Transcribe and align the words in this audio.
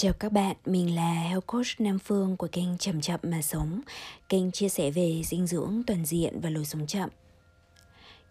Chào 0.00 0.12
các 0.12 0.32
bạn, 0.32 0.56
mình 0.66 0.96
là 0.96 1.12
Health 1.12 1.46
Coach 1.46 1.66
Nam 1.78 1.98
Phương 1.98 2.36
của 2.36 2.48
kênh 2.52 2.78
Chậm 2.78 3.00
Chậm 3.00 3.20
Mà 3.22 3.42
Sống 3.42 3.80
Kênh 4.28 4.50
chia 4.50 4.68
sẻ 4.68 4.90
về 4.90 5.22
dinh 5.24 5.46
dưỡng 5.46 5.82
toàn 5.86 6.04
diện 6.04 6.40
và 6.40 6.50
lối 6.50 6.64
sống 6.64 6.86
chậm 6.86 7.08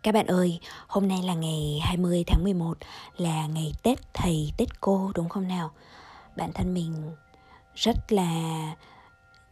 Các 0.04 0.12
bạn 0.12 0.28
ơi, 0.28 0.60
hôm 0.88 1.08
nay 1.08 1.20
là 1.24 1.34
ngày 1.34 1.80
20 1.84 2.24
tháng 2.28 2.44
11 2.44 2.78
Là 3.18 3.48
ngày 3.48 3.74
Tết 3.84 4.14
Thầy 4.14 4.52
Tết 4.58 4.82
Cô 4.82 5.12
đúng 5.16 5.30
không 5.30 5.48
nào? 5.48 5.72
Bản 6.36 6.52
thân 6.54 6.73
mình 6.73 7.11
rất 7.75 8.11
là 8.11 8.31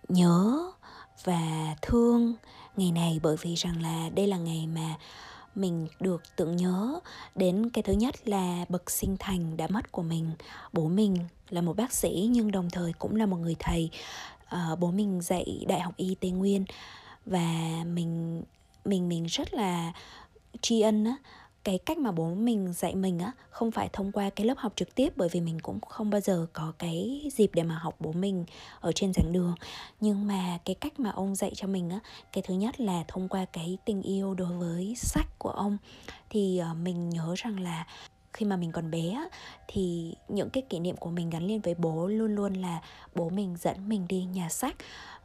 nhớ 0.08 0.60
và 1.24 1.76
thương 1.82 2.34
ngày 2.76 2.92
này 2.92 3.20
Bởi 3.24 3.36
vì 3.42 3.56
rằng 3.56 3.82
là 3.82 4.10
đây 4.16 4.28
là 4.28 4.38
ngày 4.38 4.68
mà 4.68 4.96
mình 5.58 5.88
được 6.00 6.24
tưởng 6.36 6.56
nhớ 6.56 7.00
đến 7.36 7.70
cái 7.70 7.84
thứ 7.84 7.94
nhất 7.94 8.28
là 8.28 8.66
bậc 8.70 8.92
sinh 8.92 9.16
thành 9.20 9.58
đã 9.58 9.68
mất 9.68 9.92
của 9.92 10.04
mình. 10.04 10.32
Bố 10.74 10.88
mình 10.88 11.18
là 11.50 11.62
một 11.62 11.76
bác 11.76 11.94
sĩ 11.94 12.30
nhưng 12.32 12.52
đồng 12.52 12.70
thời 12.70 12.94
cũng 12.94 13.16
là 13.16 13.26
một 13.26 13.38
người 13.38 13.56
thầy. 13.60 13.90
À, 14.46 14.76
bố 14.80 14.92
mình 14.92 15.22
dạy 15.22 15.66
đại 15.68 15.80
học 15.80 15.94
y 15.98 16.16
tây 16.16 16.32
nguyên 16.32 16.66
và 17.26 17.84
mình 17.86 18.44
mình 18.86 19.10
mình 19.10 19.26
rất 19.26 19.54
là 19.54 19.94
tri 20.62 20.82
ân 20.82 21.06
á 21.06 21.16
cái 21.66 21.78
cách 21.78 21.98
mà 21.98 22.12
bố 22.12 22.34
mình 22.34 22.74
dạy 22.74 22.96
mình 22.96 23.20
á, 23.20 23.32
không 23.50 23.72
phải 23.72 23.90
thông 23.94 24.12
qua 24.12 24.30
cái 24.30 24.48
lớp 24.48 24.58
học 24.58 24.74
trực 24.76 24.96
tiếp, 24.96 25.14
bởi 25.16 25.30
vì 25.32 25.42
mình 25.42 25.60
cũng 25.60 25.80
không 25.82 26.10
bao 26.10 26.22
giờ 26.22 26.48
có 26.54 26.74
cái 26.80 27.30
dịp 27.34 27.52
để 27.54 27.64
mà 27.64 27.78
học 27.78 27.96
bố 28.00 28.12
mình 28.12 28.46
ở 28.80 28.92
trên 28.92 29.14
giảng 29.14 29.34
đường. 29.34 29.56
Nhưng 30.00 30.28
mà 30.28 30.60
cái 30.66 30.76
cách 30.76 31.00
mà 31.00 31.10
ông 31.10 31.36
dạy 31.36 31.52
cho 31.56 31.68
mình 31.68 31.90
á, 31.90 32.00
cái 32.34 32.44
thứ 32.48 32.54
nhất 32.54 32.80
là 32.80 33.04
thông 33.08 33.28
qua 33.30 33.46
cái 33.46 33.78
tình 33.86 34.02
yêu 34.02 34.34
đối 34.34 34.58
với 34.58 34.96
sách 34.98 35.40
của 35.40 35.50
ông. 35.50 35.78
Thì 36.30 36.58
ờ, 36.58 36.74
mình 36.74 37.10
nhớ 37.10 37.34
rằng 37.38 37.60
là 37.60 37.88
khi 38.34 38.46
mà 38.46 38.58
mình 38.58 38.72
còn 38.72 38.92
bé 38.92 39.28
thì 39.68 40.16
những 40.28 40.50
cái 40.50 40.64
kỷ 40.70 40.80
niệm 40.80 40.98
của 40.98 41.10
mình 41.10 41.30
gắn 41.30 41.48
liền 41.48 41.62
với 41.62 41.76
bố 41.76 42.08
luôn 42.08 42.36
luôn 42.36 42.54
là 42.54 42.82
bố 43.16 43.30
mình 43.30 43.56
dẫn 43.60 43.90
mình 43.90 44.06
đi 44.08 44.24
nhà 44.24 44.50
sách. 44.50 44.76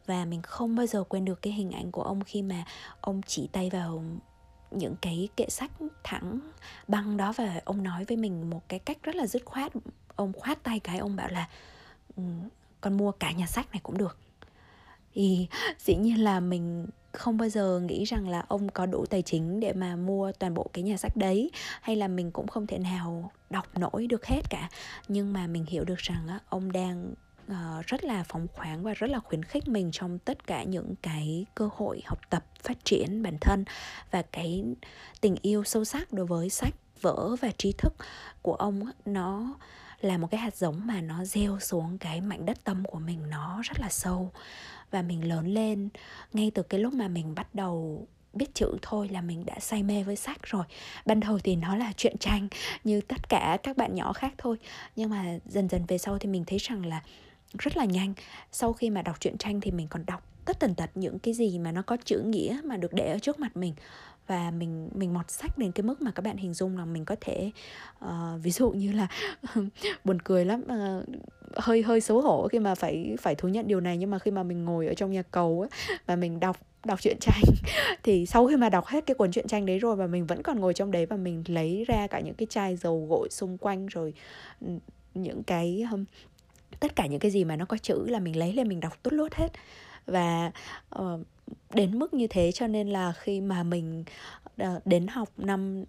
Và 0.07 0.25
mình 0.25 0.43
không 0.43 0.77
bao 0.77 0.87
giờ 0.87 1.05
quên 1.05 1.25
được 1.25 1.43
cái 1.43 1.53
hình 1.53 1.71
ảnh 1.71 1.91
của 1.91 2.03
ông 2.03 2.25
khi 2.25 2.43
mà 2.43 2.65
ông 3.01 3.21
chỉ 3.27 3.49
tay 3.53 3.71
vào 3.71 4.03
những 4.71 4.97
cái 5.01 5.29
kệ 5.37 5.47
sách 5.49 5.71
thẳng 6.05 6.39
băng 6.89 7.17
đó 7.17 7.33
và 7.37 7.61
ông 7.65 7.83
nói 7.83 8.05
với 8.05 8.17
mình 8.17 8.51
một 8.51 8.63
cái 8.69 8.79
cách 8.79 9.03
rất 9.03 9.17
là 9.17 9.27
dứt 9.27 9.45
khoát. 9.45 9.73
Ông 10.17 10.33
khoát 10.33 10.63
tay 10.63 10.81
cái, 10.81 10.99
ông 10.99 11.17
bảo 11.17 11.29
là 11.29 11.49
ừ, 12.17 12.23
con 12.81 12.97
mua 12.97 13.13
cả 13.13 13.33
nhà 13.33 13.47
sách 13.47 13.71
này 13.73 13.81
cũng 13.83 13.99
được. 13.99 14.17
Thì 15.15 15.47
dĩ 15.79 15.95
nhiên 15.97 16.25
là 16.25 16.41
mình 16.41 16.87
không 17.13 17.37
bao 17.37 17.49
giờ 17.49 17.81
nghĩ 17.81 18.05
rằng 18.05 18.29
là 18.29 18.45
ông 18.49 18.69
có 18.69 18.87
đủ 18.87 19.07
tài 19.07 19.23
chính 19.23 19.61
để 19.61 19.73
mà 19.73 19.97
mua 19.97 20.33
toàn 20.33 20.55
bộ 20.55 20.71
cái 20.73 20.85
nhà 20.85 20.97
sách 20.97 21.17
đấy, 21.17 21.51
hay 21.83 21.97
là 21.97 22.09
mình 22.09 22.31
cũng 22.31 22.47
không 22.47 22.67
thể 22.67 22.79
nào 22.79 23.31
đọc 23.51 23.79
nổi 23.79 24.07
được 24.07 24.27
hết 24.27 24.41
cả. 24.51 24.69
Nhưng 25.09 25.33
mà 25.33 25.47
mình 25.47 25.65
hiểu 25.69 25.85
được 25.85 25.99
rằng 25.99 26.27
ông 26.49 26.73
đang 26.73 27.15
uh, 27.51 27.87
rất 27.87 28.05
là 28.05 28.25
phóng 28.29 28.47
khoáng 28.55 28.83
và 28.83 28.95
rất 28.95 29.11
là 29.11 29.19
khuyến 29.19 29.43
khích 29.43 29.69
mình 29.69 29.91
trong 29.93 30.19
tất 30.19 30.47
cả 30.47 30.63
những 30.63 30.95
cái 31.03 31.47
cơ 31.55 31.69
hội 31.77 32.03
học 32.07 32.19
tập 32.31 32.45
phát 32.63 32.85
triển 32.85 33.23
bản 33.23 33.39
thân 33.41 33.65
và 34.11 34.23
cái 34.23 34.65
tình 35.21 35.37
yêu 35.43 35.65
sâu 35.65 35.85
sắc 35.85 36.13
đối 36.13 36.27
với 36.27 36.51
sách 36.51 36.75
vở 37.01 37.37
và 37.41 37.51
trí 37.59 37.73
thức 37.73 37.93
của 38.43 38.55
ông 38.55 38.81
nó 39.05 39.55
là 40.01 40.19
một 40.19 40.29
cái 40.31 40.41
hạt 40.41 40.57
giống 40.57 40.87
mà 40.87 41.01
nó 41.01 41.25
gieo 41.25 41.59
xuống 41.61 41.99
cái 41.99 42.21
mảnh 42.21 42.47
đất 42.47 42.65
tâm 42.65 42.85
của 42.85 42.99
mình 42.99 43.31
nó 43.31 43.61
rất 43.65 43.81
là 43.81 43.89
sâu. 43.89 44.31
Và 44.91 45.03
mình 45.03 45.29
lớn 45.29 45.47
lên 45.55 45.89
ngay 46.33 46.51
từ 46.55 46.63
cái 46.63 46.81
lúc 46.81 46.95
mà 46.95 47.09
mình 47.09 47.35
bắt 47.35 47.55
đầu 47.55 48.07
biết 48.33 48.55
chữ 48.55 48.79
thôi 48.83 49.09
là 49.09 49.21
mình 49.21 49.47
đã 49.47 49.55
say 49.61 49.83
mê 49.83 50.03
với 50.03 50.17
sách 50.17 50.43
rồi. 50.43 50.65
Ban 51.07 51.21
đầu 51.21 51.39
thì 51.45 51.57
nó 51.57 51.77
là 51.77 51.93
chuyện 51.97 52.19
tranh 52.19 52.49
như 52.85 53.01
tất 53.01 53.29
cả 53.29 53.59
các 53.63 53.77
bạn 53.77 53.95
nhỏ 53.95 54.13
khác 54.13 54.35
thôi. 54.39 54.57
Nhưng 54.97 55.11
mà 55.11 55.39
dần 55.47 55.69
dần 55.69 55.85
về 55.89 55.99
sau 55.99 56.19
thì 56.19 56.29
mình 56.29 56.45
thấy 56.47 56.59
rằng 56.59 56.87
là 56.87 57.03
rất 57.59 57.77
là 57.77 57.85
nhanh. 57.85 58.15
Sau 58.53 58.73
khi 58.73 58.91
mà 58.91 59.03
đọc 59.03 59.21
truyện 59.21 59.39
tranh 59.39 59.61
thì 59.61 59.71
mình 59.71 59.87
còn 59.91 60.07
đọc 60.07 60.23
tất 60.45 60.61
tần 60.61 60.75
tật 60.75 60.91
những 60.95 61.19
cái 61.19 61.35
gì 61.35 61.59
mà 61.59 61.73
nó 61.73 61.83
có 61.83 61.97
chữ 62.05 62.21
nghĩa 62.21 62.61
mà 62.65 62.77
được 62.77 62.93
để 62.93 63.13
ở 63.13 63.19
trước 63.19 63.41
mặt 63.41 63.57
mình. 63.57 63.75
Và 64.27 64.51
mình 64.51 64.91
mình 64.95 65.15
mọt 65.15 65.31
sách 65.31 65.59
đến 65.59 65.73
cái 65.73 65.83
mức 65.83 66.03
mà 66.03 66.11
các 66.11 66.25
bạn 66.25 66.37
hình 66.37 66.55
dung 66.55 66.79
là 66.79 66.85
mình 66.85 67.05
có 67.05 67.17
thể 67.21 67.51
uh, 68.05 68.11
ví 68.43 68.51
dụ 68.51 68.71
như 68.71 68.93
là 68.93 69.09
buồn 70.05 70.23
cười 70.23 70.45
lắm 70.45 70.63
uh, 70.63 71.05
hơi 71.57 71.83
hơi 71.83 72.01
xấu 72.01 72.21
hổ 72.21 72.49
khi 72.49 72.59
mà 72.59 72.75
phải 72.75 73.17
phải 73.21 73.35
thú 73.35 73.49
nhận 73.49 73.69
điều 73.69 73.81
này. 73.81 73.97
Nhưng 73.97 74.11
mà 74.11 74.19
khi 74.19 74.31
mà 74.31 74.43
mình 74.43 74.65
ngồi 74.65 74.87
ở 74.87 74.95
trong 74.95 75.11
nhà 75.11 75.23
cầu 75.23 75.61
ấy, 75.61 75.99
và 76.07 76.17
mình 76.17 76.41
đọc 76.41 76.57
đọc 76.85 77.01
truyện 77.03 77.17
tranh 77.21 77.43
thì 78.03 78.27
sau 78.27 78.47
khi 78.47 78.57
mà 78.57 78.69
đọc 78.69 78.87
hết 78.87 79.07
cái 79.07 79.15
cuốn 79.15 79.31
truyện 79.33 79.47
tranh 79.47 79.67
đấy 79.67 79.79
rồi 79.79 79.97
và 79.97 80.07
mình 80.07 80.27
vẫn 80.27 80.43
còn 80.43 80.61
ngồi 80.61 80.75
trong 80.75 80.91
đấy 80.91 81.07
và 81.07 81.17
mình 81.17 81.45
lấy 81.47 81.85
ra 81.89 82.07
cả 82.07 82.21
những 82.21 82.35
cái 82.35 82.47
chai 82.51 82.77
dầu 82.77 83.07
gội 83.11 83.29
xung 83.31 83.59
quanh 83.59 83.87
rồi 83.87 84.15
ừ, 84.61 84.67
những 85.15 85.43
cái 85.43 85.85
um, 85.93 86.05
tất 86.81 86.97
cả 86.97 87.07
những 87.07 87.21
cái 87.21 87.31
gì 87.31 87.45
mà 87.45 87.57
nó 87.57 87.65
có 87.65 87.77
chữ 87.77 88.07
là 88.09 88.19
mình 88.19 88.37
lấy 88.37 88.53
lên 88.53 88.69
mình 88.69 88.81
đọc 88.81 89.03
tốt 89.03 89.13
lốt 89.13 89.35
hết. 89.35 89.49
Và 90.07 90.53
uh, 90.99 91.21
đến 91.75 91.99
mức 91.99 92.15
như 92.15 92.27
thế 92.27 92.53
cho 92.53 92.67
nên 92.67 92.89
là 92.89 93.13
khi 93.13 93.41
mà 93.41 93.63
mình 93.63 94.05
uh, 94.63 94.87
đến 94.87 95.07
học 95.07 95.29
năm 95.37 95.85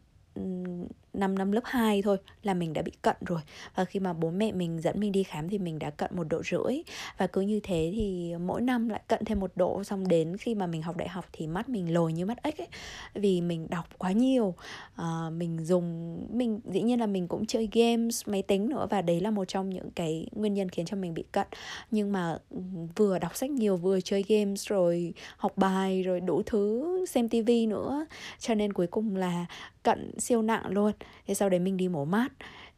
5 1.14 1.38
năm 1.38 1.52
lớp 1.52 1.62
2 1.64 2.02
thôi 2.02 2.18
là 2.44 2.54
mình 2.54 2.74
đã 2.74 2.82
bị 2.82 2.92
cận 3.02 3.16
rồi. 3.26 3.42
Và 3.76 3.86
khi 3.86 4.00
mà 4.00 4.14
bố 4.14 4.32
mẹ 4.32 4.52
mình 4.52 4.82
dẫn 4.82 5.00
mình 5.00 5.12
đi 5.12 5.24
khám 5.24 5.50
thì 5.50 5.58
mình 5.58 5.80
đã 5.80 5.90
cận 5.90 6.12
một 6.16 6.24
độ 6.24 6.42
rưỡi. 6.44 6.82
Và 7.18 7.28
cứ 7.28 7.42
như 7.42 7.60
thế 7.64 7.92
thì 7.96 8.34
mỗi 8.40 8.62
năm 8.62 8.90
lại 8.90 9.02
cận 9.08 9.26
thêm 9.26 9.40
một 9.40 9.52
độ. 9.56 9.84
Xong 9.84 10.08
đến 10.08 10.38
khi 10.38 10.56
mà 10.56 10.68
mình 10.68 10.82
học 10.82 10.98
đại 10.98 11.10
học 11.10 11.26
thì 11.32 11.48
mắt 11.48 11.70
mình 11.70 11.94
lồi 11.94 12.14
như 12.14 12.26
mắt 12.26 12.44
ếch 12.44 12.58
ấy. 12.58 12.68
Vì 13.14 13.42
mình 13.42 13.68
đọc 13.70 13.86
quá 13.98 14.12
nhiều. 14.12 14.56
À, 14.96 15.30
mình 15.38 15.66
dùng 15.66 16.18
mình 16.32 16.60
dĩ 16.66 16.82
nhiên 16.82 17.00
là 17.00 17.06
mình 17.06 17.28
cũng 17.28 17.46
chơi 17.46 17.70
games 17.72 18.28
máy 18.28 18.42
tính 18.42 18.70
nữa. 18.70 18.88
Và 18.90 19.02
đấy 19.02 19.22
là 19.22 19.32
một 19.32 19.46
trong 19.46 19.70
những 19.70 19.92
cái 19.92 20.28
nguyên 20.32 20.54
nhân 20.54 20.70
khiến 20.70 20.86
cho 20.86 20.98
mình 20.98 21.14
bị 21.14 21.24
cận. 21.32 21.48
Nhưng 21.92 22.12
mà 22.12 22.38
ừ, 22.50 22.58
vừa 22.96 23.20
đọc 23.20 23.36
sách 23.36 23.50
nhiều 23.52 23.78
vừa 23.78 24.02
chơi 24.02 24.24
games 24.28 24.68
rồi 24.68 25.14
học 25.38 25.58
bài 25.58 26.04
rồi 26.04 26.20
đủ 26.20 26.42
thứ 26.46 27.06
xem 27.10 27.30
tivi 27.30 27.68
nữa. 27.68 28.06
Cho 28.40 28.56
nên 28.56 28.74
cuối 28.74 28.88
cùng 28.88 29.16
là 29.16 29.46
cận 29.84 30.20
siêu 30.20 30.42
nặng 30.42 30.64
luôn 30.70 30.92
thế 31.28 31.34
sau 31.34 31.50
đấy 31.50 31.60
mình 31.60 31.78
đi 31.78 31.88
mổ 31.88 32.06
mắt 32.06 32.32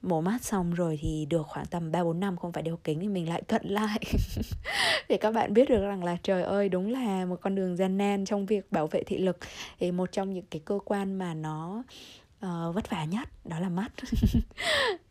mổ 0.04 0.22
mắt 0.22 0.44
xong 0.44 0.74
rồi 0.74 1.00
thì 1.02 1.26
được 1.30 1.48
khoảng 1.48 1.66
tầm 1.66 1.92
3 1.92 2.04
4 2.04 2.20
năm 2.20 2.38
không 2.38 2.52
phải 2.52 2.64
đeo 2.64 2.78
kính 2.84 3.00
thì 3.00 3.08
mình 3.08 3.30
lại 3.30 3.42
cận 3.48 3.62
lại. 3.66 4.00
để 5.10 5.18
các 5.18 5.32
bạn 5.32 5.54
biết 5.54 5.70
được 5.70 5.82
rằng 5.82 6.04
là 6.04 6.18
trời 6.24 6.44
ơi 6.44 6.70
đúng 6.70 6.92
là 6.92 7.26
một 7.26 7.36
con 7.42 7.56
đường 7.56 7.76
gian 7.76 7.98
nan 7.98 8.26
trong 8.26 8.46
việc 8.46 8.72
bảo 8.72 8.88
vệ 8.88 9.04
thị 9.04 9.18
lực. 9.18 9.38
Thì 9.80 9.92
một 9.92 10.12
trong 10.12 10.34
những 10.34 10.46
cái 10.52 10.62
cơ 10.66 10.80
quan 10.86 11.16
mà 11.16 11.34
nó 11.34 11.84
uh, 12.46 12.76
vất 12.76 12.90
vả 12.90 13.06
nhất 13.06 13.30
đó 13.46 13.60
là 13.60 13.70
mắt. 13.70 13.92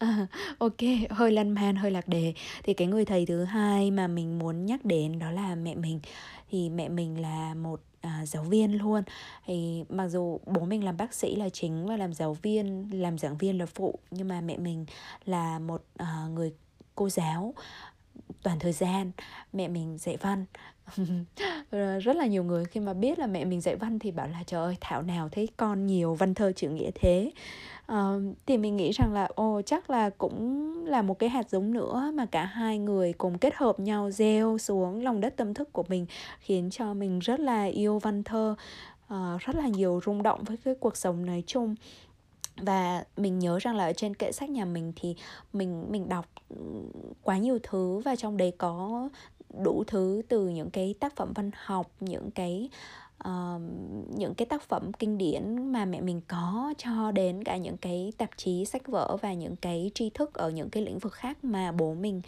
Uh, 0.05 0.29
ok 0.59 1.11
hơi 1.11 1.33
lăn 1.33 1.51
man 1.51 1.77
hơi 1.77 1.91
lạc 1.91 2.09
đề. 2.09 2.35
Thì 2.63 2.75
cái 2.75 2.87
người 2.87 3.05
thầy 3.05 3.27
thứ 3.27 3.45
hai 3.45 3.91
mà 3.91 4.07
mình 4.07 4.39
muốn 4.39 4.67
nhắc 4.67 4.85
đến 4.85 5.19
đó 5.19 5.31
là 5.31 5.55
mẹ 5.55 5.75
mình. 5.75 6.01
Thì 6.51 6.71
mẹ 6.71 6.89
mình 6.89 7.21
là 7.21 7.55
một 7.55 7.81
À, 8.03 8.27
giáo 8.27 8.43
viên 8.43 8.79
luôn. 8.79 9.03
Thì 9.47 9.85
mặc 9.89 10.09
dù 10.09 10.41
bố 10.47 10.61
mình 10.65 10.85
làm 10.85 10.97
bác 10.97 11.15
sĩ 11.15 11.37
là 11.37 11.49
chính 11.49 11.87
và 11.87 11.97
làm 11.97 12.13
giáo 12.13 12.35
viên 12.43 12.89
làm 13.03 13.19
giảng 13.19 13.37
viên 13.37 13.59
là 13.59 13.67
phụ 13.67 13.99
nhưng 14.11 14.29
mà 14.29 14.41
mẹ 14.41 14.57
mình 14.57 14.87
là 15.25 15.59
một 15.59 15.85
uh, 16.03 16.31
người 16.31 16.53
cô 16.95 17.09
giáo 17.09 17.55
toàn 18.43 18.59
thời 18.59 18.73
gian. 18.73 19.11
Mẹ 19.53 19.69
mình 19.69 19.99
dạy 19.99 20.17
văn. 20.17 20.45
Rất 22.05 22.17
là 22.17 22.27
nhiều 22.27 22.45
người 22.45 22.65
khi 22.65 22.81
mà 22.81 22.93
biết 22.95 23.19
là 23.19 23.27
mẹ 23.27 23.45
mình 23.45 23.61
dạy 23.61 23.77
văn 23.77 23.99
thì 23.99 24.11
bảo 24.11 24.29
là 24.29 24.43
trời 24.47 24.65
ơi 24.65 24.77
thảo 24.81 25.03
nào 25.03 25.29
thấy 25.29 25.49
con 25.57 25.87
nhiều 25.87 26.15
văn 26.15 26.35
thơ 26.35 26.53
chữ 26.57 26.69
nghĩa 26.69 26.91
thế? 26.95 27.33
Uh, 27.93 27.97
thì 28.47 28.59
mình 28.59 28.77
nghĩ 28.77 28.91
rằng 28.93 29.13
là 29.13 29.29
ồ 29.35 29.61
chắc 29.67 29.91
là 29.91 30.11
cũng 30.11 30.73
là 30.87 31.03
một 31.03 31.19
cái 31.19 31.29
hạt 31.29 31.51
giống 31.51 31.73
nữa 31.73 32.13
mà 32.15 32.27
cả 32.27 32.45
hai 32.45 32.79
người 32.79 33.13
cùng 33.13 33.39
kết 33.39 33.55
hợp 33.55 33.81
nhau 33.81 34.11
gieo 34.11 34.59
xuống 34.59 35.03
lòng 35.03 35.21
đất 35.21 35.37
tâm 35.37 35.55
thức 35.55 35.73
của 35.73 35.85
mình 35.89 36.07
khiến 36.41 36.71
cho 36.71 36.95
mình 36.95 37.19
rất 37.19 37.41
là 37.41 37.65
yêu 37.65 37.99
văn 37.99 38.23
thơ 38.23 38.55
uh, 39.15 39.41
rất 39.41 39.57
là 39.57 39.69
nhiều 39.69 40.01
rung 40.07 40.23
động 40.23 40.45
với 40.45 40.57
cái 40.57 40.75
cuộc 40.81 40.97
sống 40.97 41.27
nói 41.27 41.43
chung. 41.47 41.75
Và 42.57 43.05
mình 43.17 43.39
nhớ 43.39 43.59
rằng 43.59 43.77
là 43.77 43.85
ở 43.85 43.93
trên 43.93 44.15
kệ 44.15 44.33
sách 44.33 44.51
nhà 44.51 44.65
mình 44.65 44.93
thì 44.97 45.17
mình 45.53 45.87
mình 45.91 46.09
đọc 46.09 46.27
quá 47.23 47.39
nhiều 47.39 47.59
thứ 47.63 47.99
và 47.99 48.17
trong 48.17 48.37
đấy 48.37 48.53
có 48.59 49.09
đủ 49.63 49.85
thứ 49.87 50.23
từ 50.29 50.49
những 50.49 50.71
cái 50.71 50.95
tác 51.01 51.17
phẩm 51.17 51.33
văn 51.35 51.51
học 51.65 51.91
những 52.01 52.31
cái 52.31 52.69
uh, 53.29 53.63
những 54.09 54.35
cái 54.35 54.47
tác 54.47 54.63
phẩm 54.63 54.93
kinh 54.93 55.19
điển 55.19 55.73
mà 55.73 55.85
mẹ 55.85 56.01
mình 56.01 56.21
có 56.29 56.75
cho 56.79 57.11
đến 57.11 57.45
cả 57.45 57.57
những 57.57 57.77
cái 57.77 58.13
tạp 58.19 58.31
chí 58.37 58.65
sách 58.65 58.89
vở 58.89 59.17
và 59.23 59.33
những 59.33 59.57
cái 59.57 59.91
tri 59.95 60.11
thức 60.11 60.35
ở 60.35 60.51
những 60.51 60.71
cái 60.71 60.83
lĩnh 60.83 60.99
vực 60.99 61.13
khác 61.13 61.45
mà 61.45 61.73
bố 61.73 61.95
mình 61.95 62.21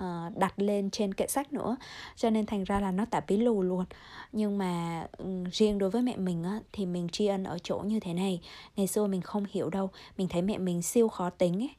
uh, 0.00 0.36
đặt 0.36 0.54
lên 0.56 0.90
trên 0.90 1.14
kệ 1.14 1.26
sách 1.26 1.52
nữa. 1.52 1.76
Cho 2.16 2.30
nên 2.30 2.46
thành 2.46 2.64
ra 2.64 2.80
là 2.80 2.90
nó 2.92 3.04
tạp 3.04 3.26
bí 3.28 3.36
lù 3.36 3.62
luôn. 3.62 3.84
Nhưng 4.32 4.58
mà 4.58 5.06
um, 5.18 5.44
riêng 5.44 5.78
đối 5.78 5.90
với 5.90 6.02
mẹ 6.02 6.16
mình 6.16 6.44
á, 6.44 6.60
thì 6.72 6.86
mình 6.86 7.08
tri 7.12 7.26
ân 7.26 7.44
ở 7.44 7.58
chỗ 7.62 7.78
như 7.78 8.00
thế 8.00 8.14
này. 8.14 8.40
Ngày 8.76 8.86
xưa 8.86 9.06
mình 9.06 9.20
không 9.20 9.44
hiểu 9.50 9.70
đâu 9.70 9.90
mình 10.18 10.28
thấy 10.28 10.42
mẹ 10.42 10.58
mình 10.58 10.82
siêu 10.82 11.08
khó 11.08 11.30
tính 11.30 11.62
ấy 11.62 11.70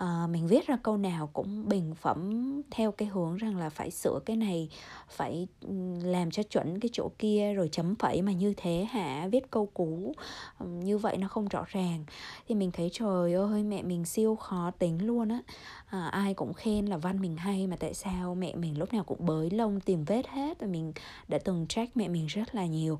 à, 0.00 0.26
mình 0.30 0.46
viết 0.46 0.66
ra 0.66 0.76
câu 0.82 0.96
nào 0.96 1.26
cũng 1.32 1.68
bình 1.68 1.94
phẩm 1.94 2.50
theo 2.70 2.92
cái 2.92 3.08
hướng 3.08 3.36
rằng 3.36 3.56
là 3.56 3.70
phải 3.70 3.90
sửa 3.90 4.20
cái 4.26 4.36
này 4.36 4.68
phải 5.08 5.48
ừ, 5.60 5.74
làm 6.02 6.30
cho 6.30 6.42
chuẩn 6.42 6.80
cái 6.80 6.90
chỗ 6.92 7.10
kia 7.18 7.52
rồi 7.54 7.68
chấm 7.72 7.94
phẩy 7.94 8.22
mà 8.22 8.32
như 8.32 8.54
thế 8.56 8.86
hả? 8.90 9.28
Viết 9.32 9.50
câu 9.50 9.66
cũ 9.74 10.14
ừ, 10.58 10.66
như 10.66 10.98
vậy 10.98 11.16
nó 11.16 11.28
không 11.28 11.48
rõ 11.48 11.64
ràng. 11.68 12.04
Thì 12.48 12.54
mình 12.54 12.70
thấy 12.72 12.90
trời 12.92 13.34
ơi 13.34 13.62
mẹ 13.62 13.82
mình 13.82 14.04
siêu 14.04 14.36
khó 14.36 14.70
tính 14.78 15.06
luôn 15.06 15.28
á. 15.28 15.40
À, 15.86 16.06
ai 16.06 16.34
cũng 16.34 16.54
khen 16.54 16.86
là 16.86 16.96
văn 16.96 17.20
mình 17.20 17.36
hay 17.36 17.66
mà 17.66 17.76
tại 17.76 17.94
sao 17.94 18.34
mẹ 18.34 18.54
mình 18.54 18.78
lúc 18.78 18.92
nào 18.92 19.04
cũng 19.04 19.26
bới 19.26 19.50
lông 19.50 19.80
tìm 19.80 20.04
vết 20.04 20.28
hết 20.28 20.60
và 20.60 20.66
mình 20.66 20.92
đã 21.28 21.38
từng 21.44 21.66
trách 21.66 21.96
mẹ 21.96 22.08
mình 22.08 22.26
rất 22.26 22.54
là 22.54 22.66
nhiều. 22.66 22.98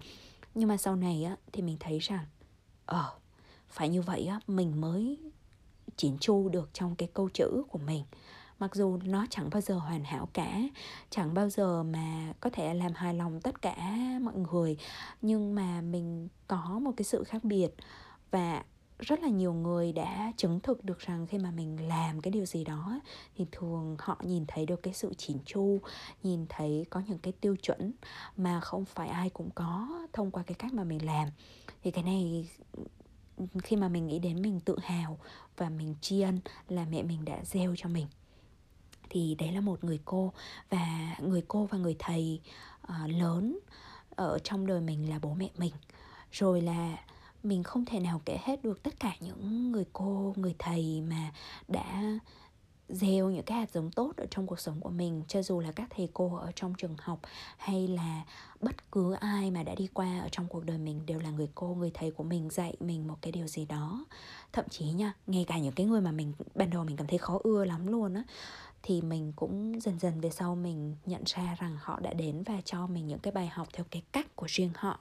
Nhưng 0.55 0.69
mà 0.69 0.77
sau 0.77 0.97
này 0.97 1.25
á 1.25 1.37
thì 1.53 1.63
mình 1.63 1.77
thấy 1.81 1.99
rằng 1.99 2.25
ờ 2.87 3.11
phải 3.69 3.89
như 3.89 4.03
vậy 4.03 4.27
á 4.27 4.41
mình 4.47 4.81
mới 4.81 5.19
chỉn 6.01 6.19
chu 6.19 6.49
được 6.49 6.71
trong 6.73 6.97
cái 6.97 7.09
câu 7.15 7.29
chữ 7.29 7.63
của 7.69 7.79
mình. 7.79 8.05
Mặc 8.59 8.75
dù 8.75 8.99
nó 9.05 9.27
chẳng 9.31 9.51
bao 9.51 9.61
giờ 9.61 9.75
hoàn 9.75 10.05
hảo 10.05 10.29
cả, 10.33 10.61
chẳng 11.11 11.35
bao 11.35 11.49
giờ 11.49 11.83
mà 11.83 12.33
có 12.41 12.51
thể 12.51 12.75
làm 12.75 12.93
hài 12.95 13.15
lòng 13.15 13.41
tất 13.41 13.63
cả 13.63 13.77
mọi 14.23 14.35
người, 14.35 14.77
nhưng 15.23 15.55
mà 15.55 15.81
mình 15.81 16.29
có 16.47 16.79
một 16.83 16.91
cái 16.97 17.05
sự 17.05 17.25
khác 17.25 17.45
biệt. 17.45 17.69
Và 18.31 18.65
rất 18.99 19.23
là 19.23 19.29
nhiều 19.29 19.53
người 19.53 19.93
đã 19.93 20.33
chứng 20.37 20.61
thực 20.61 20.85
được 20.85 20.99
rằng 20.99 21.27
khi 21.27 21.39
mà 21.39 21.51
mình 21.51 21.89
làm 21.89 22.21
cái 22.21 22.31
điều 22.31 22.47
gì 22.47 22.65
đó 22.65 23.01
thì 23.37 23.47
thường 23.53 23.97
họ 23.99 24.21
nhìn 24.23 24.45
thấy 24.49 24.67
được 24.67 24.83
cái 24.83 24.95
sự 24.95 25.15
chỉn 25.15 25.37
chu, 25.45 25.81
nhìn 26.23 26.47
thấy 26.49 26.87
có 26.91 27.03
những 27.09 27.19
cái 27.19 27.33
tiêu 27.33 27.57
chuẩn 27.57 27.93
mà 28.37 28.61
không 28.61 28.85
phải 28.85 29.09
ai 29.09 29.31
cũng 29.31 29.51
có 29.55 29.89
thông 30.13 30.31
qua 30.31 30.43
cái 30.43 30.55
cách 30.55 30.73
mà 30.73 30.85
mình 30.85 31.07
làm. 31.07 31.29
Thì 31.83 31.91
cái 31.91 32.05
này 32.05 32.49
khi 33.63 33.77
mà 33.77 33.89
mình 33.89 34.07
nghĩ 34.07 34.19
đến 34.19 34.43
mình 34.43 34.61
tự 34.61 34.79
hào 34.83 35.19
và 35.57 35.69
mình 35.69 35.95
tri 36.01 36.21
ân 36.21 36.41
là 36.69 36.87
mẹ 36.91 37.03
mình 37.03 37.25
đã 37.25 37.45
gieo 37.45 37.75
cho 37.77 37.89
mình. 37.89 38.07
Thì 39.11 39.35
đấy 39.35 39.53
là 39.53 39.61
một 39.61 39.85
người 39.85 40.01
cô 40.05 40.33
và 40.71 41.17
người 41.21 41.43
cô 41.49 41.65
và 41.65 41.79
người 41.79 41.97
thầy 41.99 42.41
uh, 42.83 43.11
lớn 43.11 43.59
ở 44.11 44.39
trong 44.39 44.67
đời 44.67 44.81
mình 44.81 45.11
là 45.11 45.19
bố 45.19 45.35
mẹ 45.35 45.49
mình. 45.59 45.73
Rồi 46.33 46.61
là 46.61 46.97
mình 47.43 47.63
không 47.63 47.85
thể 47.85 48.01
nào 48.01 48.23
kể 48.25 48.39
hết 48.43 48.63
được 48.63 48.83
tất 48.83 49.01
cả 49.01 49.17
những 49.21 49.73
người 49.73 49.85
cô 49.93 50.35
người 50.37 50.55
thầy 50.59 51.01
mà 51.01 51.33
đã 51.69 52.19
gieo 52.93 53.31
những 53.31 53.45
cái 53.45 53.59
hạt 53.59 53.71
giống 53.71 53.91
tốt 53.91 54.13
ở 54.17 54.27
trong 54.31 54.47
cuộc 54.47 54.61
sống 54.61 54.81
của 54.81 54.91
mình, 54.91 55.23
cho 55.29 55.43
dù 55.43 55.61
là 55.61 55.73
các 55.73 55.89
thầy 55.97 56.09
cô 56.15 56.37
ở 56.37 56.53
trong 56.57 56.75
trường 56.79 56.97
học 56.99 57.21
hay 57.57 57.89
là 57.89 58.25
bất 58.61 58.93
cứ 58.93 59.13
ai 59.13 59.51
mà 59.51 59.63
đã 59.63 59.75
đi 59.75 59.89
qua 59.95 60.21
ở 60.21 60.29
trong 60.33 60.47
cuộc 60.47 60.65
đời 60.65 60.79
mình 60.79 61.07
đều 61.07 61.19
là 61.19 61.31
người 61.31 61.49
cô, 61.55 61.75
người 61.75 61.91
thầy 61.95 62.11
của 62.11 62.25
mình 62.25 62.51
dạy 62.51 62.77
mình 62.81 63.09
một 63.09 63.17
cái 63.21 63.33
điều 63.33 63.47
gì 63.47 63.67
đó. 63.67 64.05
Thậm 64.53 64.65
chí 64.69 64.85
nha, 64.85 65.13
ngay 65.27 65.45
cả 65.49 65.59
những 65.59 65.73
cái 65.73 65.87
người 65.87 66.01
mà 66.01 66.13
mình, 66.13 66.33
ban 66.55 66.71
đầu 66.71 66.85
mình 66.85 66.97
cảm 66.97 67.07
thấy 67.07 67.19
khó 67.19 67.39
ưa 67.45 67.65
lắm 67.65 67.87
luôn 67.87 68.15
á, 68.15 68.23
thì 68.83 69.03
mình 69.03 69.33
cũng 69.37 69.81
dần 69.81 69.99
dần 69.99 70.21
về 70.21 70.31
sau 70.31 70.55
mình 70.55 70.97
nhận 71.07 71.23
ra 71.27 71.57
rằng 71.59 71.77
họ 71.81 72.01
đã 72.01 72.13
đến 72.13 72.43
và 72.43 72.61
cho 72.65 72.87
mình 72.87 73.07
những 73.07 73.19
cái 73.19 73.33
bài 73.33 73.47
học 73.47 73.69
theo 73.73 73.87
cái 73.91 74.03
cách 74.13 74.37
của 74.37 74.47
riêng 74.49 74.71
họ. 74.75 74.99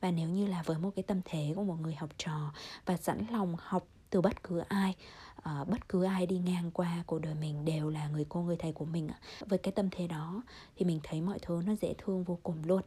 Và 0.00 0.10
nếu 0.10 0.28
như 0.28 0.46
là 0.46 0.62
với 0.62 0.78
một 0.78 0.90
cái 0.96 1.02
tâm 1.02 1.20
thế 1.24 1.52
của 1.56 1.62
một 1.62 1.76
người 1.80 1.94
học 1.94 2.10
trò 2.18 2.52
và 2.86 2.96
sẵn 2.96 3.26
lòng 3.30 3.56
học 3.58 3.86
từ 4.12 4.20
bất 4.20 4.42
cứ 4.42 4.58
ai 4.58 4.94
uh, 5.38 5.68
bất 5.68 5.88
cứ 5.88 6.04
ai 6.04 6.26
đi 6.26 6.38
ngang 6.38 6.70
qua 6.70 7.04
cuộc 7.06 7.18
đời 7.18 7.34
mình 7.34 7.64
đều 7.64 7.90
là 7.90 8.08
người 8.08 8.26
cô 8.28 8.42
người 8.42 8.56
thầy 8.56 8.72
của 8.72 8.84
mình 8.84 9.08
với 9.46 9.58
cái 9.58 9.72
tâm 9.72 9.88
thế 9.90 10.06
đó 10.06 10.42
thì 10.76 10.84
mình 10.84 11.00
thấy 11.02 11.20
mọi 11.20 11.38
thứ 11.38 11.62
nó 11.66 11.74
dễ 11.80 11.94
thương 11.98 12.24
vô 12.24 12.38
cùng 12.42 12.64
luôn. 12.64 12.82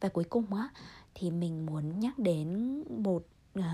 Và 0.00 0.08
cuối 0.08 0.24
cùng 0.24 0.54
á 0.54 0.68
thì 1.14 1.30
mình 1.30 1.66
muốn 1.66 2.00
nhắc 2.00 2.18
đến 2.18 2.82
một 3.02 3.22
uh, 3.58 3.64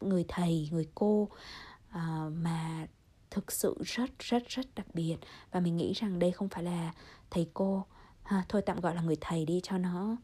người 0.00 0.24
thầy 0.28 0.68
người 0.72 0.88
cô 0.94 1.22
uh, 1.22 2.32
mà 2.32 2.86
thực 3.30 3.52
sự 3.52 3.76
rất 3.84 4.10
rất 4.18 4.48
rất 4.48 4.66
đặc 4.74 4.86
biệt. 4.94 5.16
Và 5.50 5.60
mình 5.60 5.76
nghĩ 5.76 5.92
rằng 5.92 6.18
đây 6.18 6.32
không 6.32 6.48
phải 6.48 6.62
là 6.62 6.92
thầy 7.30 7.50
cô. 7.54 7.84
Ha, 8.22 8.44
thôi 8.48 8.62
tạm 8.66 8.80
gọi 8.80 8.94
là 8.94 9.02
người 9.02 9.16
thầy 9.20 9.44
đi 9.44 9.60
cho 9.62 9.78
nó 9.78 10.16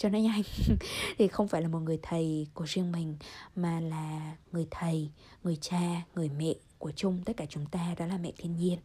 cho 0.00 0.08
nó 0.08 0.18
nhanh. 0.18 0.42
Thì 1.18 1.28
không 1.28 1.48
phải 1.48 1.62
là 1.62 1.68
một 1.68 1.78
người 1.78 1.98
thầy 2.02 2.46
của 2.54 2.64
riêng 2.64 2.92
mình, 2.92 3.16
mà 3.56 3.80
là 3.80 4.36
người 4.52 4.66
thầy, 4.70 5.10
người 5.44 5.56
cha, 5.60 6.02
người 6.14 6.28
mẹ 6.28 6.54
của 6.78 6.92
chung, 6.96 7.22
tất 7.24 7.36
cả 7.36 7.46
chúng 7.48 7.66
ta 7.66 7.94
đó 7.98 8.06
là 8.06 8.18
mẹ 8.18 8.32
thiên 8.38 8.56
nhiên. 8.56 8.78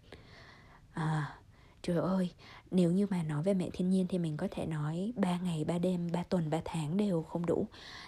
À 0.93 1.37
trời 1.81 1.97
ơi, 1.97 2.29
nếu 2.71 2.91
như 2.91 3.07
mà 3.09 3.23
nói 3.23 3.43
về 3.43 3.53
mẹ 3.53 3.69
thiên 3.73 3.89
nhiên 3.89 4.07
thì 4.09 4.17
mình 4.17 4.37
có 4.37 4.47
thể 4.51 4.65
nói 4.65 5.13
ba 5.15 5.39
ngày, 5.39 5.63
ba 5.63 5.77
đêm, 5.77 6.11
ba 6.11 6.23
tuần, 6.23 6.49
ba 6.49 6.61
tháng 6.65 6.97
đều 6.97 7.23
không 7.23 7.45
đủ. 7.45 7.67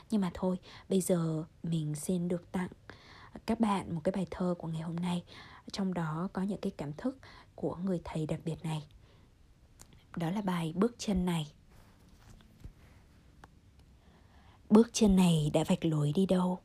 Nhưng 0.09 0.21
mà 0.21 0.31
thôi, 0.33 0.57
bây 0.89 1.01
giờ 1.01 1.43
mình 1.63 1.95
xin 1.95 2.27
được 2.27 2.51
tặng 2.51 2.69
các 3.45 3.59
bạn 3.59 3.95
một 3.95 4.01
cái 4.03 4.11
bài 4.11 4.27
thơ 4.31 4.55
của 4.57 4.67
ngày 4.67 4.81
hôm 4.81 4.95
nay. 4.95 5.23
Trong 5.71 5.93
đó 5.93 6.29
có 6.33 6.41
những 6.41 6.61
cái 6.61 6.71
cảm 6.77 6.93
thức 6.93 7.17
của 7.55 7.75
người 7.75 8.01
thầy 8.03 8.25
đặc 8.25 8.39
biệt 8.45 8.63
này. 8.63 8.87
Đó 10.15 10.31
là 10.31 10.41
bài 10.41 10.73
bước 10.75 10.95
chân 10.97 11.25
này. 11.25 11.51
Bước 14.77 14.89
chân 14.93 15.15
này 15.15 15.51
đã 15.53 15.63
vạch 15.63 15.85
lối 15.85 16.11
đi 16.15 16.25
đâu? 16.25 16.59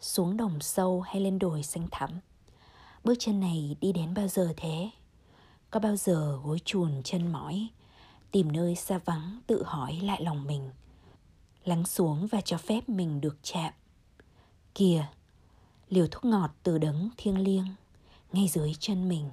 Xuống 0.00 0.36
đồng 0.36 0.60
sâu 0.60 1.00
hay 1.00 1.20
lên 1.20 1.38
đồi 1.38 1.62
xanh 1.62 1.88
thẳm? 1.90 2.10
Bước 3.04 3.14
chân 3.18 3.40
này 3.40 3.76
đi 3.80 3.92
đến 3.92 4.14
bao 4.14 4.28
giờ 4.28 4.52
thế? 4.56 4.90
Có 5.70 5.80
bao 5.80 5.96
giờ 5.96 6.40
gối 6.44 6.58
chuồn 6.64 7.02
chân 7.04 7.32
mỏi, 7.32 7.68
Tìm 8.30 8.52
nơi 8.52 8.74
xa 8.74 8.98
vắng 8.98 9.40
tự 9.46 9.62
hỏi 9.66 9.98
lại 10.02 10.22
lòng 10.24 10.44
mình, 10.44 10.70
Lắng 11.64 11.86
xuống 11.86 12.26
và 12.26 12.40
cho 12.40 12.58
phép 12.58 12.88
mình 12.88 13.20
được 13.20 13.36
chạm? 13.42 13.72
Kìa, 14.74 15.06
Liều 15.88 16.06
thuốc 16.10 16.24
ngọt 16.24 16.50
từ 16.62 16.78
đấng 16.78 17.08
thiêng 17.16 17.38
liêng, 17.38 17.66
Ngay 18.32 18.48
dưới 18.48 18.72
chân 18.78 19.08
mình, 19.08 19.30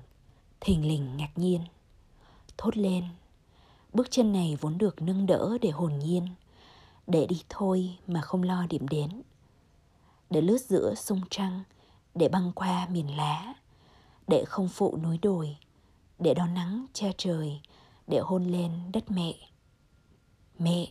Thình 0.59 0.87
lình 0.87 1.17
ngạc 1.17 1.31
nhiên. 1.35 1.61
Thốt 2.57 2.77
lên, 2.77 3.03
Bước 3.93 4.11
chân 4.11 4.33
này 4.33 4.57
vốn 4.61 4.77
được 4.77 5.01
nâng 5.01 5.25
đỡ 5.25 5.57
để 5.61 5.69
hồn 5.69 5.99
nhiên 5.99 6.27
để 7.07 7.25
đi 7.25 7.43
thôi 7.49 7.97
mà 8.07 8.21
không 8.21 8.43
lo 8.43 8.65
điểm 8.69 8.87
đến. 8.87 9.21
Để 10.29 10.41
lướt 10.41 10.61
giữa 10.61 10.93
sông 10.95 11.21
trăng, 11.29 11.63
để 12.15 12.29
băng 12.29 12.51
qua 12.55 12.87
miền 12.91 13.17
lá. 13.17 13.53
Để 14.27 14.43
không 14.47 14.69
phụ 14.69 14.97
núi 14.97 15.17
đồi, 15.21 15.57
để 16.19 16.33
đón 16.33 16.53
nắng 16.53 16.85
che 16.93 17.11
trời, 17.17 17.61
để 18.07 18.19
hôn 18.19 18.45
lên 18.45 18.71
đất 18.93 19.11
mẹ. 19.11 19.33
Mẹ 20.59 20.87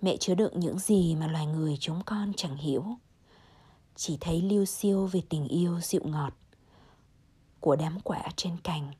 mẹ 0.00 0.16
chứa 0.16 0.34
đựng 0.34 0.60
những 0.60 0.78
gì 0.78 1.16
mà 1.16 1.26
loài 1.26 1.46
người 1.46 1.76
chúng 1.80 2.02
con 2.06 2.32
chẳng 2.36 2.56
hiểu. 2.56 2.84
Chỉ 3.96 4.18
thấy 4.20 4.42
lưu 4.42 4.64
siêu 4.64 5.06
về 5.06 5.22
tình 5.28 5.48
yêu 5.48 5.80
dịu 5.80 6.02
ngọt 6.04 6.32
của 7.60 7.76
đám 7.76 8.00
quả 8.00 8.22
trên 8.36 8.56
cành, 8.56 8.92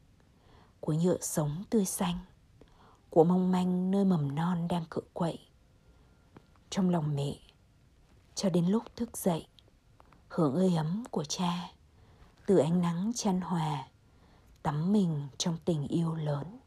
của 0.80 0.92
nhựa 0.92 1.18
sống 1.20 1.64
tươi 1.70 1.84
xanh, 1.84 2.18
của 3.10 3.24
mong 3.24 3.52
manh 3.52 3.90
nơi 3.90 4.04
mầm 4.04 4.34
non 4.34 4.68
đang 4.68 4.84
cựa 4.90 5.00
quậy 5.12 5.38
trong 6.70 6.90
lòng 6.90 7.16
mẹ, 7.16 7.34
cho 8.34 8.50
đến 8.50 8.66
lúc 8.66 8.82
thức 8.96 9.16
dậy, 9.16 9.46
hưởng 10.28 10.54
ơi 10.54 10.76
ấm 10.76 11.04
của 11.10 11.24
cha, 11.24 11.70
từ 12.46 12.56
ánh 12.58 12.80
nắng 12.80 13.12
chan 13.14 13.40
hòa, 13.40 13.84
tắm 14.62 14.92
mình 14.92 15.28
trong 15.38 15.58
tình 15.64 15.88
yêu 15.88 16.14
lớn. 16.14 16.60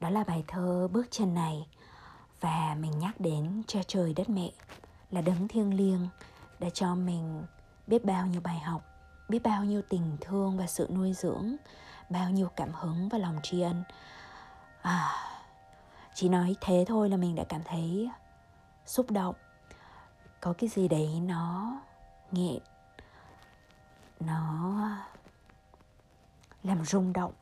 Đó 0.00 0.10
là 0.10 0.24
bài 0.24 0.44
thơ 0.48 0.88
bước 0.92 1.06
chân 1.10 1.34
này, 1.34 1.66
và 2.40 2.76
mình 2.80 2.98
nhắc 2.98 3.20
đến 3.20 3.62
cha 3.66 3.80
trời 3.86 4.14
đất 4.14 4.28
mẹ, 4.28 4.52
là 5.10 5.20
đấng 5.20 5.48
thiêng 5.48 5.74
liêng, 5.74 6.08
đã 6.58 6.70
cho 6.70 6.94
mình 6.94 7.44
biết 7.86 8.04
bao 8.04 8.26
nhiêu 8.26 8.40
bài 8.40 8.58
học, 8.58 8.82
biết 9.28 9.42
bao 9.42 9.64
nhiêu 9.64 9.82
tình 9.88 10.16
thương 10.20 10.56
và 10.56 10.66
sự 10.66 10.88
nuôi 10.90 11.12
dưỡng, 11.12 11.56
bao 12.10 12.30
nhiêu 12.30 12.48
cảm 12.56 12.72
hứng 12.72 13.08
và 13.08 13.18
lòng 13.18 13.38
tri 13.42 13.60
ân. 13.60 13.84
À 14.82 15.31
chỉ 16.14 16.28
nói 16.28 16.56
thế 16.60 16.84
thôi 16.88 17.08
là 17.10 17.16
mình 17.16 17.34
đã 17.34 17.44
cảm 17.48 17.60
thấy 17.64 18.10
xúc 18.86 19.10
động. 19.10 19.34
Có 20.40 20.52
cái 20.58 20.68
gì 20.68 20.88
đấy 20.88 21.20
nó 21.20 21.72
nghẹn, 22.30 22.58
nó 24.20 24.74
làm 26.62 26.84
rung 26.84 27.12
động 27.12 27.32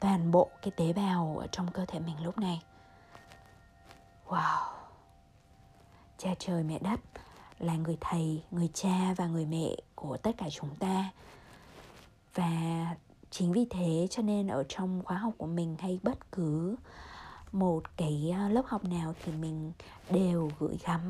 toàn 0.00 0.30
bộ 0.30 0.50
cái 0.62 0.70
tế 0.70 0.92
bào 0.92 1.36
ở 1.40 1.46
trong 1.46 1.70
cơ 1.72 1.86
thể 1.86 2.00
mình 2.00 2.24
lúc 2.24 2.38
này. 2.38 2.62
Wow! 4.26 4.72
Cha 6.18 6.30
trời, 6.38 6.62
mẹ 6.62 6.78
đất, 6.78 7.00
là 7.58 7.76
người 7.76 7.98
thầy, 8.00 8.42
người 8.50 8.68
cha 8.74 9.14
và 9.16 9.26
người 9.26 9.46
mẹ 9.46 9.76
của 9.94 10.16
tất 10.16 10.30
cả 10.38 10.46
chúng 10.50 10.76
ta. 10.76 11.10
Và 12.34 12.50
chính 13.30 13.52
vì 13.52 13.66
thế 13.70 14.06
cho 14.10 14.22
nên 14.22 14.48
ở 14.48 14.64
trong 14.68 15.02
khóa 15.04 15.16
học 15.16 15.32
của 15.38 15.46
mình 15.46 15.76
hay 15.78 16.00
bất 16.02 16.32
cứ 16.32 16.76
một 17.54 17.96
cái 17.96 18.32
à, 18.34 18.48
lớp 18.48 18.62
học 18.66 18.84
nào 18.84 19.14
thì 19.24 19.32
mình 19.32 19.72
đều 20.10 20.50
gửi 20.58 20.78
gắm 20.84 21.00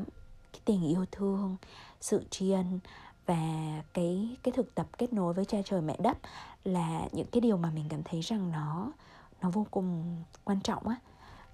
cái 0.53 0.61
tình 0.65 0.83
yêu 0.83 1.05
thương, 1.11 1.57
sự 2.01 2.23
tri 2.29 2.51
ân 2.51 2.79
và 3.25 3.37
cái 3.93 4.37
cái 4.43 4.51
thực 4.51 4.75
tập 4.75 4.87
kết 4.97 5.13
nối 5.13 5.33
với 5.33 5.45
cha 5.45 5.57
trời 5.65 5.81
mẹ 5.81 5.95
đất 5.99 6.17
là 6.63 7.07
những 7.11 7.27
cái 7.31 7.41
điều 7.41 7.57
mà 7.57 7.69
mình 7.69 7.85
cảm 7.89 8.03
thấy 8.03 8.21
rằng 8.21 8.51
nó 8.51 8.91
nó 9.41 9.49
vô 9.49 9.65
cùng 9.71 10.17
quan 10.43 10.61
trọng 10.61 10.87
á. 10.87 10.95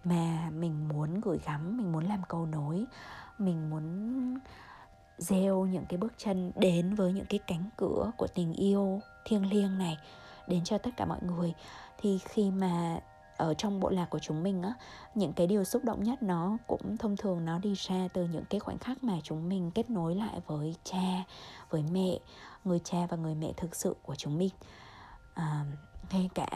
Mà 0.03 0.49
mình 0.53 0.89
muốn 0.89 1.21
gửi 1.21 1.39
gắm, 1.45 1.77
mình 1.77 1.91
muốn 1.91 2.05
làm 2.05 2.21
cầu 2.29 2.45
nối, 2.45 2.85
mình 3.37 3.69
muốn 3.69 4.39
gieo 5.17 5.65
những 5.65 5.85
cái 5.89 5.97
bước 5.97 6.13
chân 6.17 6.51
đến 6.55 6.95
với 6.95 7.13
những 7.13 7.25
cái 7.29 7.39
cánh 7.47 7.69
cửa 7.77 8.11
của 8.17 8.27
tình 8.27 8.53
yêu 8.53 9.01
thiêng 9.25 9.49
liêng 9.49 9.77
này 9.77 9.97
đến 10.47 10.63
cho 10.63 10.77
tất 10.77 10.91
cả 10.97 11.05
mọi 11.05 11.19
người. 11.23 11.53
Thì 11.97 12.17
khi 12.17 12.51
mà 12.51 12.99
ở 13.41 13.53
trong 13.53 13.79
bộ 13.79 13.89
lạc 13.89 14.09
của 14.09 14.19
chúng 14.19 14.43
mình 14.43 14.61
á 14.61 14.73
những 15.15 15.33
cái 15.33 15.47
điều 15.47 15.63
xúc 15.63 15.83
động 15.83 16.03
nhất 16.03 16.23
nó 16.23 16.57
cũng 16.67 16.97
thông 16.97 17.17
thường 17.17 17.45
nó 17.45 17.59
đi 17.59 17.73
ra 17.73 18.07
từ 18.13 18.25
những 18.25 18.45
cái 18.49 18.59
khoảnh 18.59 18.77
khắc 18.77 19.03
mà 19.03 19.13
chúng 19.23 19.49
mình 19.49 19.71
kết 19.71 19.89
nối 19.89 20.15
lại 20.15 20.39
với 20.47 20.75
cha 20.83 21.23
với 21.69 21.83
mẹ 21.91 22.19
người 22.65 22.79
cha 22.83 22.97
và 23.09 23.17
người 23.17 23.35
mẹ 23.35 23.53
thực 23.57 23.75
sự 23.75 23.95
của 24.03 24.15
chúng 24.15 24.37
mình. 24.37 24.49
À, 25.33 25.65
ngay 26.11 26.29
cả 26.35 26.47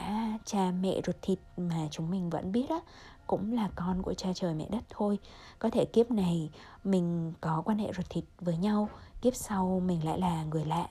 cha 0.45 0.71
mẹ 0.71 1.01
ruột 1.05 1.15
thịt 1.21 1.39
mà 1.57 1.87
chúng 1.91 2.11
mình 2.11 2.29
vẫn 2.29 2.51
biết 2.51 2.69
á 2.69 2.79
cũng 3.27 3.53
là 3.53 3.69
con 3.75 4.01
của 4.01 4.13
cha 4.13 4.29
trời 4.35 4.53
mẹ 4.53 4.67
đất 4.71 4.83
thôi. 4.89 5.19
Có 5.59 5.69
thể 5.69 5.85
kiếp 5.85 6.11
này 6.11 6.49
mình 6.83 7.33
có 7.41 7.61
quan 7.65 7.77
hệ 7.77 7.93
ruột 7.93 8.09
thịt 8.09 8.23
với 8.39 8.57
nhau 8.57 8.89
kiếp 9.21 9.35
sau 9.35 9.81
mình 9.85 10.05
lại 10.05 10.19
là 10.19 10.43
người 10.43 10.65
lạ 10.65 10.87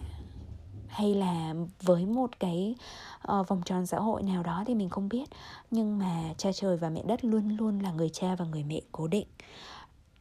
hay 0.95 1.15
là 1.15 1.55
với 1.83 2.07
một 2.07 2.41
cái 2.41 2.75
uh, 3.33 3.49
vòng 3.49 3.63
tròn 3.65 3.87
xã 3.87 3.99
hội 3.99 4.23
nào 4.23 4.43
đó 4.43 4.65
thì 4.67 4.75
mình 4.75 4.89
không 4.89 5.09
biết. 5.09 5.31
Nhưng 5.71 5.99
mà 5.99 6.35
cha 6.39 6.53
trời 6.53 6.77
và 6.77 6.91
mẹ 6.91 7.03
đất 7.07 7.25
luôn 7.25 7.57
luôn 7.57 7.79
là 7.79 7.93
người 7.93 8.09
cha 8.09 8.35
và 8.35 8.45
người 8.45 8.65
mẹ 8.65 8.81
cố 8.93 9.07
định. 9.07 9.27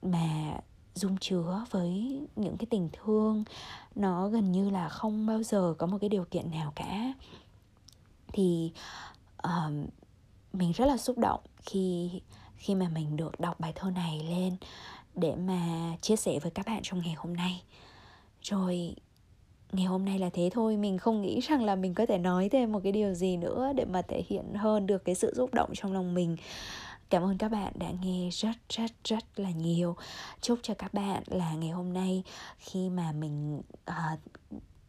Mà 0.01 0.57
dung 0.95 1.17
chứa 1.17 1.65
với 1.71 2.19
những 2.35 2.57
cái 2.57 2.67
tình 2.69 2.89
thương 2.93 3.43
nó 3.95 4.27
gần 4.27 4.51
như 4.51 4.69
là 4.69 4.89
không 4.89 5.25
bao 5.25 5.43
giờ 5.43 5.73
có 5.77 5.87
một 5.87 5.97
cái 6.01 6.09
điều 6.09 6.25
kiện 6.25 6.51
nào 6.51 6.73
cả. 6.75 7.13
Thì 8.33 8.71
uh, 9.47 9.73
mình 10.53 10.71
rất 10.71 10.85
là 10.85 10.97
xúc 10.97 11.17
động 11.17 11.39
khi 11.61 12.11
khi 12.55 12.75
mà 12.75 12.89
mình 12.89 13.15
được 13.15 13.39
đọc 13.39 13.59
bài 13.59 13.73
thơ 13.75 13.91
này 13.91 14.23
lên 14.23 14.57
để 15.15 15.35
mà 15.35 15.91
chia 16.01 16.15
sẻ 16.15 16.39
với 16.39 16.51
các 16.51 16.65
bạn 16.65 16.79
trong 16.83 16.99
ngày 16.99 17.13
hôm 17.17 17.33
nay. 17.33 17.63
Rồi 18.41 18.95
ngày 19.73 19.85
hôm 19.85 20.05
nay 20.05 20.19
là 20.19 20.29
thế 20.33 20.49
thôi 20.53 20.77
mình 20.77 20.97
không 20.97 21.21
nghĩ 21.21 21.39
rằng 21.39 21.63
là 21.63 21.75
mình 21.75 21.93
có 21.93 22.05
thể 22.05 22.17
nói 22.17 22.49
thêm 22.49 22.71
một 22.71 22.79
cái 22.83 22.91
điều 22.91 23.13
gì 23.13 23.37
nữa 23.37 23.71
để 23.75 23.85
mà 23.85 24.01
thể 24.01 24.23
hiện 24.27 24.53
hơn 24.53 24.87
được 24.87 25.05
cái 25.05 25.15
sự 25.15 25.33
xúc 25.35 25.53
động 25.53 25.69
trong 25.73 25.93
lòng 25.93 26.13
mình. 26.13 26.37
Cảm 27.09 27.23
ơn 27.23 27.37
các 27.37 27.49
bạn 27.49 27.73
đã 27.75 27.87
nghe 28.03 28.29
rất 28.31 28.55
rất 28.69 28.91
rất 29.03 29.39
là 29.39 29.49
nhiều. 29.51 29.95
Chúc 30.41 30.59
cho 30.61 30.73
các 30.73 30.93
bạn 30.93 31.23
là 31.27 31.53
ngày 31.53 31.69
hôm 31.69 31.93
nay 31.93 32.23
khi 32.59 32.89
mà 32.89 33.11
mình 33.11 33.61
uh, 33.89 34.19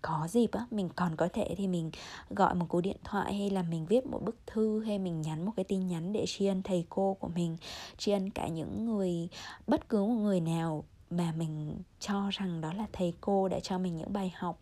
có 0.05 0.29
dịp 0.31 0.53
á 0.53 0.67
mình 0.71 0.89
còn 0.97 1.17
có 1.17 1.29
thể 1.33 1.55
thì 1.59 1.67
mình 1.67 1.91
gọi 2.31 2.55
một 2.55 2.67
cú 2.69 2.81
điện 2.81 2.97
thoại 3.05 3.35
hay 3.35 3.51
là 3.51 3.63
mình 3.63 3.87
viết 3.87 4.07
một 4.07 4.23
bức 4.25 4.37
thư 4.47 4.85
hay 4.85 4.99
mình 4.99 5.21
nhắn 5.21 5.45
một 5.45 5.53
cái 5.57 5.65
tin 5.65 5.87
nhắn 5.87 6.13
để 6.13 6.25
tri 6.27 6.47
ân 6.47 6.63
thầy 6.63 6.87
cô 6.89 7.15
của 7.21 7.29
mình 7.29 7.57
tri 7.99 8.13
ân 8.13 8.31
cả 8.31 8.49
những 8.49 8.87
người 8.87 9.29
bất 9.67 9.89
cứ 9.89 10.05
một 10.05 10.15
người 10.15 10.41
nào 10.41 10.85
mà 11.17 11.33
mình 11.37 11.77
cho 12.01 12.31
rằng 12.31 12.61
đó 12.61 12.73
là 12.73 12.87
thầy 12.93 13.15
cô 13.21 13.49
đã 13.49 13.61
cho 13.61 13.79
mình 13.79 13.97
những 13.97 14.13
bài 14.13 14.33
học. 14.37 14.59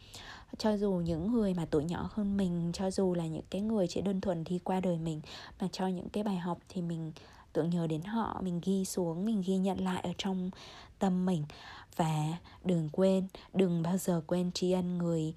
Cho 0.58 0.76
dù 0.76 0.92
những 0.92 1.32
người 1.32 1.54
mà 1.54 1.66
tuổi 1.70 1.84
nhỏ 1.84 2.10
hơn 2.12 2.36
mình 2.36 2.70
cho 2.74 2.90
dù 2.90 3.14
là 3.14 3.26
những 3.26 3.44
cái 3.50 3.60
người 3.60 3.86
chỉ 3.88 4.00
đơn 4.00 4.20
thuần 4.20 4.44
đi 4.44 4.58
qua 4.64 4.80
đời 4.80 4.98
mình 4.98 5.20
mà 5.60 5.68
cho 5.72 5.86
những 5.86 6.08
cái 6.08 6.24
bài 6.24 6.36
học 6.36 6.58
thì 6.68 6.82
mình 6.82 7.12
tưởng 7.52 7.70
nhớ 7.70 7.86
đến 7.86 8.02
họ 8.02 8.40
mình 8.42 8.60
ghi 8.64 8.84
xuống 8.84 9.24
mình 9.24 9.42
ghi 9.46 9.56
nhận 9.56 9.84
lại 9.84 10.00
ở 10.02 10.10
trong 10.18 10.50
tâm 10.98 11.26
mình. 11.26 11.44
Và 11.96 12.38
đừng 12.64 12.88
quên 12.88 13.28
đừng 13.54 13.82
bao 13.82 13.98
giờ 13.98 14.22
quên 14.26 14.52
tri 14.52 14.72
ân 14.72 14.98
người 14.98 15.34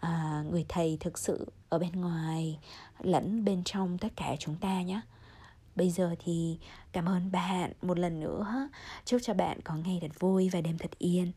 à, 0.00 0.44
người 0.50 0.64
thầy 0.68 0.96
thực 1.00 1.18
sự 1.18 1.46
ở 1.68 1.78
bên 1.78 1.92
ngoài 1.92 2.58
lẫn 3.00 3.44
bên 3.44 3.62
trong 3.64 3.98
tất 3.98 4.08
cả 4.16 4.36
chúng 4.38 4.56
ta 4.56 4.82
nhé 4.82 5.00
bây 5.80 5.90
giờ 5.90 6.14
thì 6.24 6.58
cảm 6.92 7.08
ơn 7.08 7.32
bạn 7.32 7.72
một 7.82 7.98
lần 7.98 8.20
nữa. 8.20 8.68
Chúc 9.04 9.20
cho 9.22 9.34
bạn 9.34 9.60
có 9.64 9.74
ngày 9.74 9.98
thật 10.00 10.20
vui 10.20 10.48
và 10.52 10.60
đêm 10.60 10.78
thật 10.78 10.90
yên. 10.98 11.32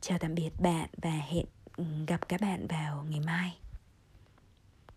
Chào 0.00 0.18
tạm 0.18 0.34
biệt 0.34 0.50
bạn 0.58 0.88
và 0.96 1.10
hẹn 1.10 1.46
ừ, 1.76 1.84
gặp 2.06 2.28
các 2.28 2.40
bạn 2.40 2.66
vào 2.66 3.06
ngày 3.10 3.20
mai. 3.20 3.63